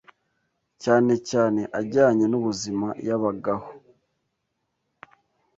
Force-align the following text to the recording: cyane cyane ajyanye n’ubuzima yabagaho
cyane 0.83 1.13
cyane 1.29 1.61
ajyanye 1.79 2.25
n’ubuzima 2.27 2.87
yabagaho 3.07 3.69